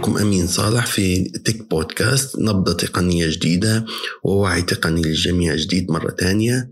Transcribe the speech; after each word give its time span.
معكم 0.00 0.18
أمين 0.18 0.46
صالح 0.46 0.86
في 0.86 1.30
نبضة 2.40 2.72
تقنية 2.72 3.26
جديدة 3.30 3.84
ووعي 4.24 4.62
تقني 4.62 5.02
للجميع 5.02 5.54
جديد 5.54 5.90
مرة 5.90 6.16
ثانية 6.20 6.70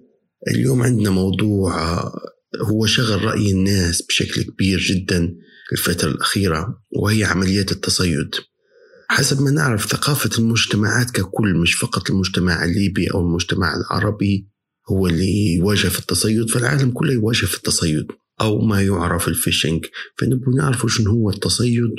اليوم 0.49 0.83
عندنا 0.83 1.11
موضوع 1.11 2.03
هو 2.63 2.87
شغل 2.87 3.25
رأي 3.25 3.51
الناس 3.51 4.03
بشكل 4.03 4.43
كبير 4.43 4.79
جدا 4.79 5.35
الفترة 5.73 6.11
الأخيرة 6.11 6.83
وهي 6.97 7.25
عمليات 7.25 7.73
التصيد. 7.73 8.31
حسب 9.09 9.43
ما 9.43 9.51
نعرف 9.51 9.87
ثقافة 9.87 10.31
المجتمعات 10.39 11.11
ككل 11.11 11.55
مش 11.55 11.75
فقط 11.75 12.11
المجتمع 12.11 12.65
الليبي 12.65 13.07
أو 13.07 13.21
المجتمع 13.21 13.77
العربي 13.77 14.49
هو 14.91 15.07
اللي 15.07 15.55
يواجه 15.55 15.89
في 15.89 15.99
التصيد 15.99 16.51
فالعالم 16.51 16.91
كله 16.91 17.13
يواجه 17.13 17.47
في 17.47 17.57
التصيد 17.57 18.07
أو 18.41 18.59
ما 18.59 18.83
يعرف 18.83 19.29
الفيشنج 19.29 19.85
فنبغى 20.19 20.55
نعرف 20.57 20.87
شنو 20.87 21.11
هو 21.11 21.31
التصيد 21.31 21.95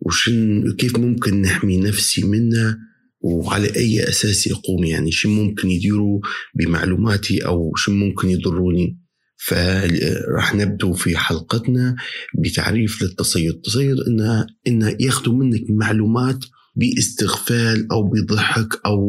وشن 0.00 0.72
كيف 0.78 0.96
ممكن 0.96 1.42
نحمي 1.42 1.78
نفسي 1.78 2.24
منه 2.24 2.78
وعلى 3.22 3.76
أي 3.76 4.08
أساس 4.08 4.46
يقوم؟ 4.46 4.84
يعني 4.84 5.10
شو 5.12 5.28
ممكن 5.28 5.70
يديروا 5.70 6.20
بمعلوماتي 6.54 7.38
أو 7.46 7.72
شو 7.76 7.92
ممكن 7.92 8.28
يضروني؟ 8.28 8.98
فراح 9.44 10.54
نبدو 10.54 10.92
في 10.92 11.16
حلقتنا 11.16 11.96
بتعريف 12.44 13.02
للتصيد. 13.02 13.50
التصيد 13.50 13.96
إنه, 14.08 14.46
إنه 14.66 14.96
ياخذوا 15.00 15.34
منك 15.34 15.62
معلومات 15.70 16.44
باستغفال 16.76 17.92
أو 17.92 18.02
بضحك 18.02 18.80
أو 18.86 19.00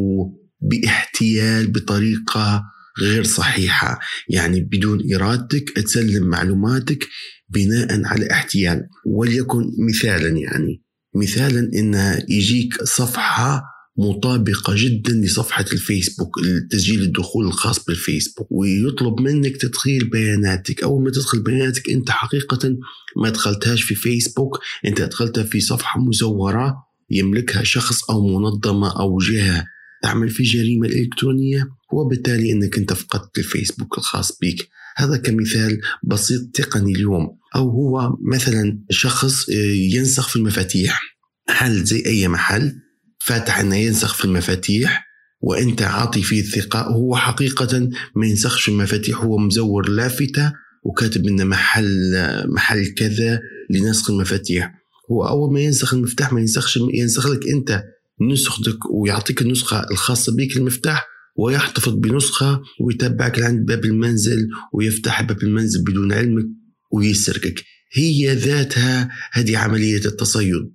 باحتيال 0.60 1.72
بطريقة 1.72 2.62
غير 3.00 3.24
صحيحة. 3.24 3.98
يعني 4.28 4.60
بدون 4.60 5.14
إرادتك 5.14 5.70
تسلم 5.70 6.26
معلوماتك 6.26 7.08
بناء 7.48 8.04
على 8.04 8.30
احتيال. 8.30 8.80
وليكن 9.06 9.62
مثالا 9.88 10.28
يعني 10.38 10.82
مثالا 11.16 11.70
ان 11.74 12.22
يجيك 12.28 12.82
صفحة 12.84 13.73
مطابقة 13.96 14.74
جدا 14.76 15.12
لصفحة 15.12 15.64
الفيسبوك 15.72 16.40
تسجيل 16.70 17.02
الدخول 17.02 17.46
الخاص 17.46 17.84
بالفيسبوك 17.84 18.48
ويطلب 18.50 19.20
منك 19.20 19.56
تدخيل 19.56 20.10
بياناتك. 20.10 20.82
أول 20.82 21.04
ما 21.04 21.10
تدخل 21.10 21.42
بياناتك 21.42 21.90
أنت 21.90 22.10
حقيقه 22.10 22.76
ما 23.16 23.28
دخلتهاش 23.28 23.82
في 23.82 23.94
فيسبوك 23.94 24.60
أنت 24.86 25.02
دخلتها 25.02 25.44
في 25.44 25.60
صفحة 25.60 26.00
مزورة 26.00 26.74
يملكها 27.10 27.62
شخص 27.62 28.10
أو 28.10 28.38
منظمة 28.38 29.00
أو 29.00 29.18
جهة 29.18 29.64
تعمل 30.02 30.28
في 30.28 30.42
جريمة 30.42 30.88
إلكترونية 30.88 31.68
وبالتالي 31.92 32.52
أنك 32.52 32.78
أنت 32.78 32.92
فقدت 32.92 33.38
الفيسبوك 33.38 33.98
الخاص 33.98 34.38
بك 34.42 34.68
هذا 34.96 35.16
كمثال 35.16 35.80
بسيط 36.02 36.50
تقني 36.54 36.92
اليوم. 36.92 37.38
أو 37.56 37.70
هو 37.70 38.16
مثلا 38.22 38.78
شخص 38.90 39.50
آه، 39.50 39.54
ينسخ 39.94 40.28
في 40.28 40.36
المفاتيح. 40.36 41.00
محل 41.48 41.84
زي 41.84 42.02
أي 42.06 42.28
محل؟ 42.28 42.83
فاتح 43.24 43.60
أنه 43.60 43.76
ينسخ 43.76 44.14
في 44.14 44.24
المفاتيح 44.24 45.04
وانت 45.40 45.82
عاطي 45.82 46.22
فيه 46.22 46.40
الثقة 46.40 46.80
هو 46.80 47.16
حقيقة 47.16 47.88
ما 48.16 48.26
ينسخش 48.26 48.68
المفاتيح 48.68 49.18
هو 49.18 49.38
مزور 49.38 49.88
لافتة 49.88 50.52
وكاتب 50.84 51.26
انه 51.26 51.44
محل 51.44 52.12
محل 52.46 52.86
كذا 52.86 53.40
لنسخ 53.70 54.10
المفاتيح. 54.10 54.72
هو 55.10 55.28
أول 55.28 55.52
ما 55.52 55.60
ينسخ 55.60 55.94
المفتاح 55.94 56.32
ما 56.32 56.40
ينسخش 56.40 56.78
ينسخ 56.94 57.26
لك 57.26 57.48
أنت 57.48 57.84
نسختك 58.32 58.78
ويعطيك 58.90 59.42
النسخة 59.42 59.86
الخاصة 59.90 60.36
بك 60.36 60.56
المفتاح 60.56 61.06
ويحتفظ 61.36 61.92
بنسخة 61.92 62.60
ويتبعك 62.80 63.38
لعند 63.38 63.66
باب 63.66 63.84
المنزل 63.84 64.48
ويفتح 64.72 65.22
باب 65.22 65.42
المنزل 65.42 65.84
بدون 65.84 66.12
علمك 66.12 66.46
ويسرقك 66.92 67.64
هي 67.92 68.34
ذاتها 68.34 69.10
هذه 69.32 69.58
عملية 69.58 70.04
التصيد. 70.04 70.73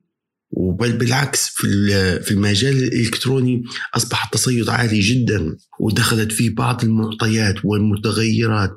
وبل 0.51 0.91
بالعكس 0.91 1.47
في 1.47 1.67
في 2.21 2.31
المجال 2.31 2.83
الإلكتروني 2.83 3.63
أصبح 3.95 4.25
التصيد 4.25 4.69
عالي 4.69 4.99
جدا 4.99 5.57
ودخلت 5.79 6.31
فيه 6.31 6.55
بعض 6.55 6.83
المعطيات 6.83 7.55
والمتغيرات 7.65 8.71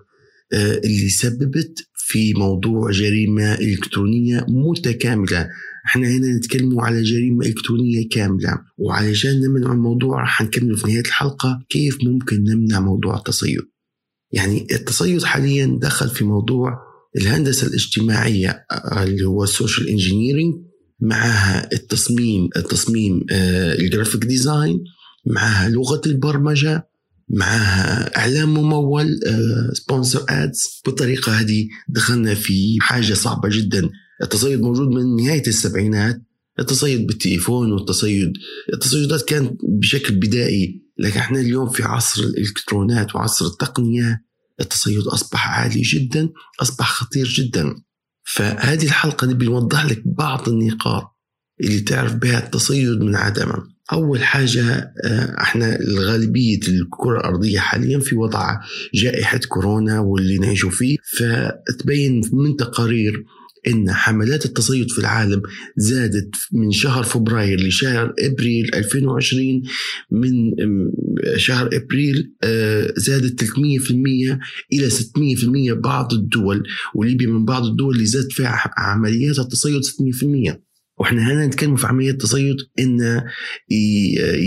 آه، 0.52 0.80
اللي 0.84 1.08
سببت 1.08 1.86
في 1.94 2.34
موضوع 2.34 2.90
جريمة 2.90 3.54
إلكترونية 3.54 4.46
متكاملة. 4.48 5.48
إحنا 5.86 6.08
هنا 6.08 6.36
نتكلم 6.36 6.80
على 6.80 7.02
جريمة 7.02 7.46
إلكترونية 7.46 8.08
كاملة 8.08 8.58
وعلشان 8.78 9.40
نمنع 9.40 9.72
الموضوع 9.72 10.20
راح 10.20 10.42
نكمل 10.42 10.76
في 10.76 10.86
نهاية 10.86 11.00
الحلقة 11.00 11.62
كيف 11.68 11.98
ممكن 12.04 12.44
نمنع 12.44 12.80
موضوع 12.80 13.16
التصيد. 13.16 13.60
يعني 14.32 14.66
التصيد 14.72 15.22
حاليا 15.22 15.78
دخل 15.82 16.08
في 16.08 16.24
موضوع 16.24 16.78
الهندسة 17.16 17.66
الاجتماعية 17.66 18.66
اللي 18.96 19.24
هو 19.24 19.44
ال 19.44 19.51
social 19.51 19.88
engineering 19.88 20.54
معها 21.02 21.68
التصميم 21.72 22.48
التصميم 22.56 23.24
ال 23.30 23.42
graphic 23.42 24.24
design 24.24 24.84
معها 25.26 25.68
لغة 25.68 26.00
البرمجة 26.06 26.88
معها 27.28 28.16
إعلام 28.18 28.54
ممول 28.54 29.20
sponsor 29.72 30.20
آه، 30.20 30.44
ads 30.44 30.80
بالطريقة 30.86 31.32
هذه 31.32 31.68
دخلنا 31.88 32.34
في 32.34 32.78
حاجة 32.80 33.14
صعبة 33.14 33.48
جدا. 33.48 33.90
التصيد 34.22 34.60
موجود 34.60 34.88
من 34.88 35.16
نهاية 35.16 35.46
السبعينات. 35.46 36.22
التصيد 36.58 37.06
بالتليفون 37.06 37.72
والتصيد 37.72 38.32
التصيدات 38.72 39.22
كانت 39.22 39.60
بشكل 39.62 40.14
بدائي 40.14 40.82
لكن 40.98 41.18
إحنا 41.18 41.40
اليوم 41.40 41.68
في 41.68 41.82
عصر 41.82 42.22
الإلكترونات 42.22 43.14
وعصر 43.14 43.46
التقنية 43.46 44.24
التصيد 44.60 45.02
أصبح 45.06 45.48
عالي 45.48 45.80
جدا 45.80 46.28
أصبح 46.62 46.90
خطير 46.90 47.28
جدا. 47.28 47.74
فهذه 48.24 48.84
الحلقة 48.84 49.26
نبي 49.26 49.46
نوضح 49.46 49.84
لك 49.84 50.02
بعض 50.06 50.48
النقاط 50.48 51.04
اللي 51.60 51.80
تعرف 51.80 52.14
بها 52.14 52.38
التصيد 52.38 53.00
من 53.00 53.16
عدمه 53.16 53.72
أول 53.92 54.24
حاجة 54.24 54.94
آه، 55.04 55.34
إحنا 55.40 55.80
الغالبية 55.80 56.60
الكرة 56.68 57.20
الأرضية 57.20 57.58
حاليا 57.58 57.98
في 57.98 58.16
وضع 58.16 58.60
جائحة 58.94 59.40
كورونا 59.48 60.00
واللي 60.00 60.38
نعيشوا 60.38 60.70
فيه. 60.70 60.96
فتبين 61.18 62.20
من 62.32 62.56
تقارير 62.56 63.24
إن 63.66 63.92
حملات 63.92 64.44
التصيد 64.44 64.90
في 64.90 64.98
العالم 64.98 65.42
زادت 65.76 66.34
من 66.52 66.70
شهر 66.70 67.02
فبراير 67.02 67.60
لشهر 67.60 68.14
إبريل 68.18 68.74
2020 68.74 69.62
من 70.10 70.32
شهر 71.36 71.68
إبريل 71.72 72.32
آه، 72.42 72.92
زادت 72.96 73.44
300% 73.44 73.50
إلى 74.72 74.90
600% 74.90 75.72
بعض 75.72 76.12
الدول 76.12 76.62
وليبيا 76.94 77.26
من 77.26 77.44
بعض 77.44 77.64
الدول 77.64 77.94
اللي 77.94 78.06
زاد 78.06 78.32
فيها 78.32 78.70
عمليات 78.78 79.38
التصيد 79.38 79.80
600% 80.52 80.56
وإحنا 80.98 81.32
هنا 81.32 81.46
نتكلم 81.46 81.76
في 81.76 81.86
عمليه 81.86 82.12
تصيد 82.12 82.56
إن 82.78 83.22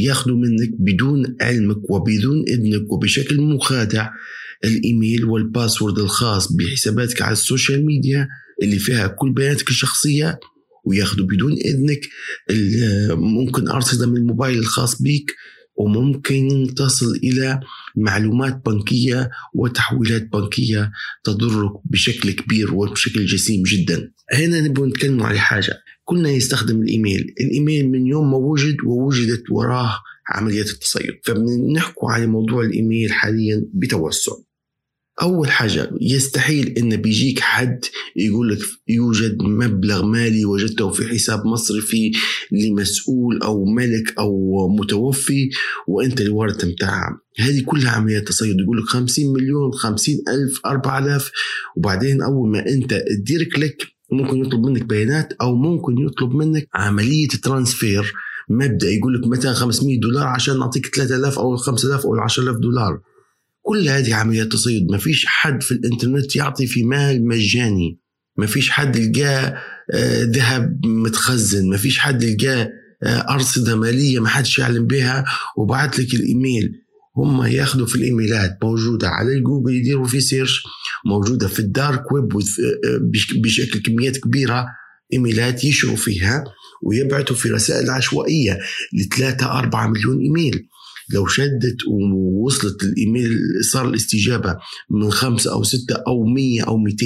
ياخذوا 0.05 0.37
منك 0.37 0.69
بدون 0.79 1.35
علمك 1.41 1.89
وبدون 1.89 2.43
إذنك 2.47 2.91
وبشكل 2.91 3.41
مخادع 3.41 4.09
الإيميل 4.63 5.25
وال 5.25 5.40
password 5.40 5.99
الخاص 5.99 6.53
بحساباتك 6.53 7.21
على 7.21 7.31
ال 7.31 7.39
social 7.39 7.85
media 7.85 8.27
اللي 8.63 8.79
فيها 8.79 9.07
كل 9.07 9.33
بياناتك 9.33 9.69
الشخصية 9.69 10.39
وياخذوا 10.85 11.27
بدون 11.27 11.53
إذنك 11.53 12.01
ممكن 13.11 13.67
أرصدة 13.67 14.07
من 14.07 14.17
الموبايل 14.17 14.59
الخاص 14.59 15.01
بك 15.01 15.31
وممكن 15.77 16.67
تصل 16.75 17.11
إلى 17.23 17.59
معلومات 17.95 18.61
بنكية 18.65 19.29
وتحويلات 19.53 20.27
بنكية 20.33 20.91
تضرك 21.23 21.71
بشكل 21.85 22.31
كبير 22.31 22.73
وبشكل 22.73 23.25
جسيم 23.25 23.63
جدا. 23.63 24.11
هنا 24.33 24.61
نبغى 24.61 24.89
نتكلم 24.89 25.23
على 25.23 25.39
حاجة، 25.39 25.73
كلنا 26.03 26.29
يستخدم 26.29 26.81
الإيميل، 26.81 27.35
الإيميل 27.41 27.91
من 27.91 28.07
يوم 28.07 28.31
ما 28.31 28.37
وجد 28.37 28.75
ووجدت 28.85 29.43
وراه 29.51 29.99
عمليه 30.29 30.61
التصيد، 30.61 31.13
فبنحكوا 31.25 32.11
على 32.11 32.27
موضوع 32.27 32.63
الإيميل 32.63 33.13
حاليا 33.13 33.65
بتوسع. 33.73 34.31
أول 35.21 35.51
حاجة 35.51 35.91
يستحيل 36.01 36.67
إن 36.77 36.95
بيجيك 36.95 37.39
حد 37.39 37.85
يقول 38.15 38.49
لك 38.49 38.59
يوجد 38.87 39.41
مبلغ 39.41 40.05
مالي 40.05 40.45
وجدته 40.45 40.89
في 40.89 41.07
حساب 41.07 41.45
مصرفي 41.45 42.11
لمسؤول 42.51 43.41
أو 43.43 43.65
ملك 43.65 44.19
أو 44.19 44.67
متوفي 44.79 45.49
وأنت 45.87 46.21
الورثة 46.21 46.67
متاعها 46.67 47.19
هذه 47.39 47.63
كلها 47.65 47.91
عملية 47.91 48.19
تصيد 48.19 48.59
يقول 48.59 48.77
لك 48.77 48.83
50 48.83 49.33
مليون 49.33 49.71
50 49.71 50.15
ألف 50.29 50.59
4000 50.65 51.31
وبعدين 51.77 52.21
أول 52.21 52.49
ما 52.49 52.67
أنت 52.67 53.03
تدير 53.19 53.43
click 53.55 53.87
ممكن 54.11 54.45
يطلب 54.45 54.65
منك 54.65 54.83
بيانات 54.83 55.33
أو 55.41 55.55
ممكن 55.55 55.97
يطلب 55.97 56.35
منك 56.35 56.67
عملية 56.73 57.27
transfer 57.27 58.13
مبدا 58.49 58.89
يقول 58.89 59.13
لك 59.13 59.27
مثلا 59.27 59.53
500 59.53 59.99
دولار 59.99 60.27
عشان 60.27 60.59
نعطيك 60.59 60.95
3000 60.95 61.39
أو 61.39 61.55
5000 61.55 62.05
أو 62.05 62.15
10000 62.15 62.55
دولار. 62.57 62.99
كل 63.65 63.89
هذه 63.89 64.15
عمليات 64.15 64.47
تصيد 64.47 64.91
ما 64.91 64.97
فيش 64.97 65.25
حد 65.25 65.63
في 65.63 65.71
الإنترنت 65.71 66.35
يعطي 66.35 66.67
في 66.67 66.83
مال 66.83 67.27
مجاني. 67.27 67.99
ما 68.37 68.45
فيش 68.45 68.69
حد 68.69 68.95
يلقاه 68.95 69.57
آه، 69.93 70.23
ذهب 70.23 70.85
متخزن. 70.85 71.69
ما 71.69 71.77
فيش 71.77 71.99
حد 71.99 72.23
يلقاه 72.23 72.69
آه، 73.03 73.33
أرصدة 73.33 73.75
مالية 73.75 74.19
ما 74.19 74.27
حدش 74.27 74.59
يعلم 74.59 74.87
بها 74.87 75.25
وبعت 75.57 75.99
لك 75.99 76.13
الإيميل. 76.13 76.71
هم 77.17 77.45
ياخذوا 77.45 77.87
في 77.87 77.95
الإيميلات 77.95 78.57
موجودة 78.63 79.09
على 79.09 79.33
الجوجل 79.33 79.75
يديروا 79.75 80.07
في 80.07 80.21
search 80.21 80.63
موجودة 81.05 81.47
في 81.47 81.59
ال 81.59 81.70
dark 81.70 82.11
web 82.11 82.33
آه، 82.33 82.99
بشكل 83.35 83.79
كميات 83.81 84.17
كبيرة. 84.17 84.65
إيميلات 85.13 85.63
يشروا 85.63 85.95
فيها 85.95 86.43
ويبعثوا 86.83 87.35
في 87.35 87.49
رسائل 87.49 87.89
عشوائية 87.89 88.59
لثلاثة 88.93 89.59
أربعة 89.59 89.87
مليون 89.87 90.19
إيميل. 90.19 90.67
لو 91.13 91.27
شدت 91.27 91.77
ووصلت 91.87 92.83
الإيميل 92.83 93.39
صار 93.71 93.89
الاستجابة 93.89 94.57
من 94.91 95.11
خمسه 95.11 95.51
أو 95.53 95.63
ستة 95.63 95.95
أو 96.07 96.23
مية 96.23 96.63
أو 96.63 96.77
200 96.77 97.05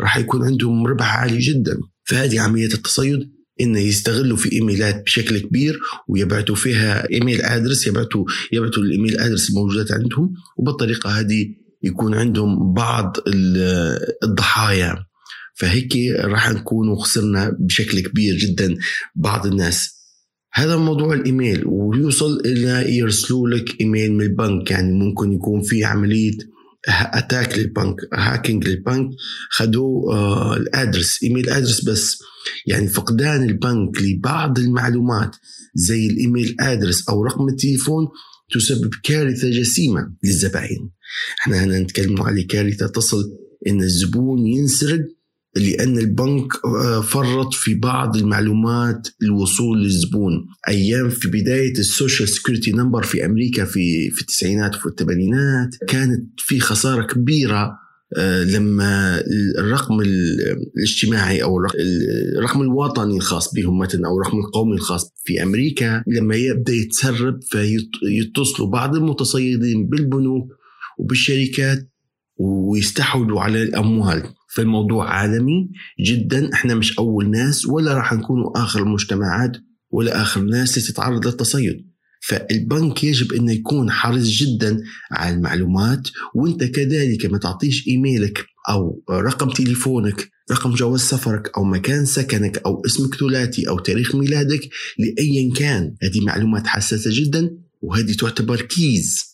راح 0.00 0.16
يكون 0.16 0.44
عندهم 0.44 0.86
ربح 0.86 1.16
عالي 1.16 1.38
جدا. 1.38 1.78
فهذه 2.04 2.40
عملية 2.40 2.74
التصيد 2.74 3.30
إن 3.60 3.76
يستغلوا 3.76 4.36
في 4.36 4.52
إيميلات 4.52 5.02
بشكل 5.04 5.38
كبير 5.38 5.80
ويبعثوا 6.08 6.54
فيها 6.54 7.10
إيميل 7.10 7.42
آدرس 7.42 7.86
يبعثوا 7.86 8.24
يبعثوا 8.52 8.82
الإيميل 8.82 9.18
آدرس 9.18 9.50
الموجودات 9.50 9.92
عندهم 9.92 10.34
وبالطريقة 10.58 11.10
هذه 11.10 11.46
يكون 11.82 12.14
عندهم 12.14 12.74
بعض 12.74 13.16
الضحايا. 14.24 14.96
فهيك 15.54 15.96
راح 16.20 16.50
نكون 16.50 16.96
خسرنا 16.96 17.56
بشكل 17.60 18.00
كبير 18.00 18.36
جدا 18.36 18.76
بعض 19.16 19.46
الناس. 19.46 19.97
هذا 20.52 20.76
موضوع 20.76 21.14
الإيميل 21.14 21.62
ويوصل 21.66 22.40
إلى 22.46 22.96
يرسلوا 22.96 23.48
لك 23.48 23.80
إيميل 23.80 24.12
من 24.12 24.24
البنك 24.24 24.70
يعني 24.70 24.92
ممكن 24.92 25.32
يكون 25.32 25.62
في 25.62 25.84
عملية 25.84 26.38
attack 26.88 27.58
للبنك 27.58 27.96
hacking 28.14 28.68
للبنك 28.68 29.10
خدوا 29.50 30.12
آه 30.14 30.56
ال 30.56 30.64
address 30.64 31.22
email 31.22 31.50
address 31.50 31.84
بس. 31.84 32.18
يعني 32.66 32.88
فقدان 32.88 33.42
البنك 33.48 34.02
لبعض 34.02 34.58
المعلومات 34.58 35.36
زي 35.74 36.06
ال 36.06 36.14
email 36.14 36.56
address 36.60 37.08
أو 37.08 37.24
رقم 37.24 37.48
التليفون 37.48 38.08
تسبب 38.54 38.90
كارثة 39.02 39.50
جسيمة 39.50 40.12
للزبائن 40.24 40.90
إحنا 41.40 41.64
هنا 41.64 41.80
نتكلم 41.80 42.22
على 42.22 42.42
كارثة 42.42 42.86
تصل 42.86 43.24
إن 43.66 43.82
الزبون 43.82 44.46
ينسرق 44.46 45.00
لأن 45.56 45.98
البنك 45.98 46.52
آه، 46.64 47.00
فرط 47.00 47.54
في 47.54 47.74
بعض 47.74 48.16
المعلومات 48.16 49.08
الوصول 49.22 49.82
للزبون. 49.82 50.46
أيام 50.68 51.08
في 51.08 51.28
بداية 51.28 51.72
ال 51.72 51.80
social 51.80 52.28
security 52.28 52.72
number 52.72 53.02
في 53.02 53.24
أمريكا 53.24 53.64
في 53.64 54.10
في 54.10 54.20
التسعينات 54.20 54.76
وفي 54.76 54.86
الثمانينات 54.86 55.68
كانت 55.88 56.24
في 56.38 56.60
خسارة 56.60 57.02
كبيرة 57.02 57.78
آه، 58.16 58.44
لما 58.44 59.20
الرقم 59.58 60.00
الاجتماعي 60.00 61.42
أو 61.42 61.58
الرقم 62.38 62.62
الوطني 62.62 63.16
الخاص 63.16 63.54
بهم 63.54 63.78
مثلا 63.78 64.08
أو 64.08 64.20
الرقم 64.20 64.38
القومي 64.38 64.74
الخاص 64.74 65.12
في 65.24 65.42
أمريكا 65.42 66.02
لما 66.06 66.36
يبدأ 66.36 66.72
يتسرب 66.72 67.40
فيتصلوا 67.42 68.68
بعض 68.68 68.96
المتصيدين 68.96 69.86
بالبنوك 69.86 70.48
وبالشركات 70.98 71.88
ويستحوذوا 72.36 73.40
على 73.40 73.62
الأموال. 73.62 74.22
فالموضوع 74.58 75.10
عالمي 75.10 75.70
جدا. 76.00 76.52
إحنا 76.52 76.74
مش 76.74 76.98
أول 76.98 77.30
ناس 77.30 77.66
ولا 77.66 77.94
راح 77.94 78.12
نكونوا 78.12 78.62
آخر 78.62 78.82
المجتمعات 78.82 79.56
ولا 79.90 80.22
آخر 80.22 80.40
ناس 80.40 80.74
تتعرض 80.74 81.26
للتصيد. 81.26 81.88
فالبنك 82.22 83.04
يجب 83.04 83.32
إنه 83.32 83.52
يكون 83.52 83.90
حريص 83.90 84.28
جدا 84.28 84.82
على 85.12 85.34
المعلومات 85.34 86.08
وأنت 86.34 86.64
كذلك 86.64 87.26
ما 87.26 87.38
تعطيش 87.38 87.88
إيميلك 87.88 88.44
أو 88.68 89.02
رقم 89.10 89.50
تليفونك 89.50 90.30
رقم 90.50 90.74
جواز 90.74 91.00
سفرك 91.00 91.56
أو 91.56 91.64
مكان 91.64 92.04
سكنك 92.04 92.58
أو 92.58 92.82
اسمك 92.86 93.14
ثلاثي 93.14 93.68
أو 93.68 93.78
تاريخ 93.78 94.14
ميلادك 94.14 94.68
لايا 94.98 95.54
كان. 95.56 95.94
هذه 96.02 96.20
معلومات 96.20 96.66
حساسة 96.66 97.10
جدا 97.12 97.50
وهذه 97.82 98.12
تعتبر 98.12 98.60
keys 98.60 99.24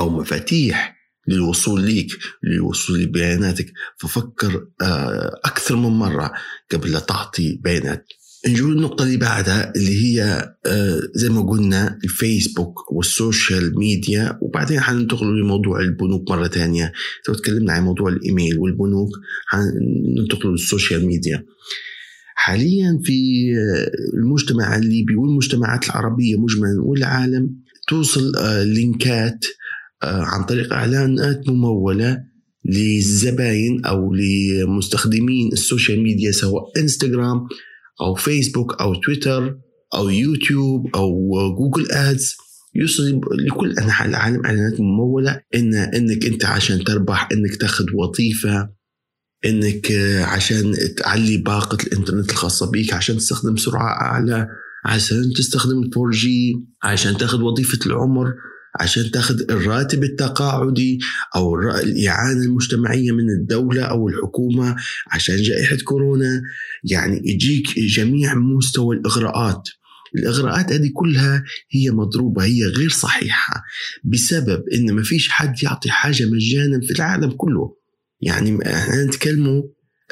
أو 0.00 0.10
مفاتيح. 0.10 0.97
للوصول 1.28 1.80
ليك 1.80 2.18
للوصول 2.42 3.00
لبياناتك. 3.00 3.72
ففكر 3.96 4.66
آه، 4.82 5.40
أكثر 5.44 5.76
من 5.76 5.90
مرة 5.90 6.32
قبل 6.72 6.92
لا 6.92 6.98
تعطي 6.98 7.60
بيانات. 7.64 8.06
نجول 8.48 8.72
النقطة 8.72 9.02
اللي 9.02 9.16
بعدها 9.16 9.72
اللي 9.76 10.04
هي 10.04 10.22
آه، 10.66 11.00
زي 11.14 11.28
ما 11.28 11.42
قلنا 11.42 11.98
الفيسبوك 12.04 12.92
وال 12.92 13.13
social 13.13 13.78
media. 13.78 14.38
وبعدين 14.42 14.80
حننتقل 14.80 15.40
لموضوع 15.40 15.80
البنوك 15.80 16.30
مرة 16.30 16.48
ثانية 16.48 16.92
لو 17.28 17.34
تكلمنا 17.34 17.72
عن 17.72 17.82
موضوع 17.82 18.08
الإيميل 18.08 18.58
والبنوك 18.58 19.10
حننتقل 19.46 20.48
لل 20.50 20.64
social 20.64 21.06
media. 21.06 21.44
حاليا 22.34 23.00
في 23.04 23.48
آه، 23.56 24.16
المجتمع 24.16 24.76
الليبي 24.76 25.16
والمجتمعات 25.16 25.86
العربية 25.86 26.36
مجملا 26.36 26.82
والعالم 26.82 27.50
توصل 27.88 28.32
لينكات 28.66 29.44
عن 30.02 30.44
طريق 30.44 30.72
إعلانات 30.72 31.48
ممولة 31.48 32.24
للزباين 32.64 33.84
أو 33.84 34.14
لمستخدمين 34.14 35.52
ال 35.52 35.59
social 35.59 36.02
media 36.02 36.32
سواء 36.32 36.62
إنستغرام 36.78 37.46
أو 38.00 38.14
فيسبوك 38.14 38.80
أو 38.80 38.94
تويتر 38.94 39.58
أو 39.94 40.08
يوتيوب 40.08 40.96
أو 40.96 41.32
Google 41.58 41.90
Ads. 41.90 42.36
يوصل 42.74 43.20
لكل 43.46 43.72
أنحاء 43.78 44.08
العالم 44.08 44.46
إعلانات 44.46 44.80
ممولة 44.80 45.40
ان 45.54 45.74
إنك 45.74 46.26
أنت 46.26 46.44
عشان 46.44 46.84
تربح 46.84 47.28
إنك 47.32 47.56
تاخذ 47.56 47.84
وظيفة 47.94 48.70
إنك 49.46 49.92
عشان 50.22 50.74
تعلي 50.96 51.36
باقة 51.36 51.78
الإنترنت 51.86 52.30
الخاصة 52.30 52.70
بك 52.70 52.92
عشان 52.92 53.16
تستخدم 53.16 53.56
سرعة 53.56 54.00
أعلى 54.00 54.48
عشان 54.86 55.32
تستخدم 55.36 55.90
4 55.96 56.10
جي 56.10 56.54
عشان 56.82 57.16
تاخذ 57.16 57.42
وظيفة 57.42 57.78
العمر. 57.86 58.34
عشان 58.80 59.10
تاخذ 59.10 59.50
الراتب 59.50 60.04
التقاعدي 60.04 60.98
أو 61.36 61.70
الإعانة 61.70 62.42
المجتمعية 62.44 63.12
من 63.12 63.30
الدولة 63.30 63.82
أو 63.82 64.08
الحكومة 64.08 64.76
عشان 65.10 65.42
جائحة 65.42 65.76
كورونا. 65.84 66.42
يعني 66.84 67.22
يجيك 67.24 67.78
جميع 67.78 68.34
مستوى 68.34 68.96
الإغراءات. 68.96 69.62
الإغراءات 70.16 70.72
هذه 70.72 70.90
كلها 70.94 71.44
هي 71.70 71.90
مضروبة 71.90 72.44
هي 72.44 72.64
غير 72.64 72.88
صحيحة 72.90 73.62
بسبب 74.04 74.62
إن 74.74 74.92
ما 74.92 75.02
فيش 75.02 75.28
حد 75.28 75.62
يعطي 75.62 75.90
حاجة 75.90 76.24
مجانا 76.24 76.80
في 76.86 76.90
العالم 76.90 77.30
كله. 77.30 77.74
يعني 78.20 78.58
إحنا 78.66 79.04
نتكلموا 79.04 79.62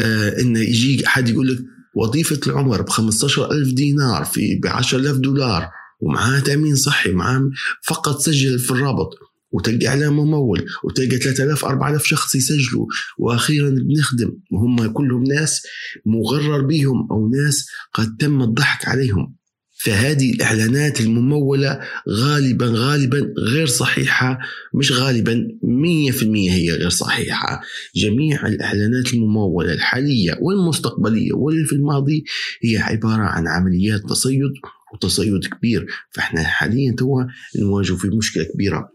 آه 0.00 0.40
انه 0.40 0.60
يجي 0.60 1.06
حد 1.06 1.28
يقول 1.28 1.48
لك 1.48 1.58
وظيفة 1.96 2.40
العمر 2.46 2.82
ب 2.82 2.88
15000 2.88 3.74
دينار 3.74 4.24
في 4.24 4.54
ب 4.62 4.66
10000 4.66 5.16
دولار. 5.16 5.70
ومعاه 6.00 6.40
تأمين 6.40 6.74
صحي 6.74 7.12
معاه 7.12 7.50
فقط 7.86 8.20
سجل 8.20 8.58
في 8.58 8.70
الرابط 8.70 9.10
وتلقى 9.52 9.88
إعلان 9.88 10.12
ممول 10.12 10.66
وتلقى 10.84 11.16
3000 11.16 11.64
4000 11.64 12.06
شخص 12.06 12.34
يسجلوا 12.34 12.86
وأخيرا 13.18 13.70
بنخدم 13.70 14.32
وهم 14.52 14.86
كلهم 14.86 15.24
ناس 15.24 15.62
مغرر 16.06 16.60
بهم 16.60 17.08
أو 17.10 17.28
ناس 17.28 17.66
قد 17.94 18.16
تم 18.16 18.42
الضحك 18.42 18.88
عليهم. 18.88 19.36
فهذه 19.78 20.32
الإعلانات 20.32 21.00
الممولة 21.00 21.80
غالبا 22.08 22.66
غالبا 22.66 23.32
غير 23.38 23.66
صحيحة 23.66 24.38
مش 24.74 24.92
غالبا 24.92 25.48
100% 25.62 26.22
هي 26.50 26.70
غير 26.70 26.88
صحيحة. 26.88 27.60
جميع 27.96 28.46
الإعلانات 28.46 29.14
الممولة 29.14 29.72
الحالية 29.72 30.38
والمستقبلية 30.40 31.32
واللي 31.32 31.64
في 31.64 31.72
الماضي 31.72 32.24
هي 32.62 32.78
عبارة 32.78 33.22
عن 33.22 33.48
عمليات 33.48 34.00
تصيد 34.08 34.52
وتصيد 34.94 35.46
كبير. 35.46 35.86
فإحنا 36.10 36.42
حاليا 36.42 36.94
توا 36.98 37.22
نواجه 37.58 37.94
في 37.94 38.08
مشكلة 38.08 38.44
كبيرة. 38.44 38.88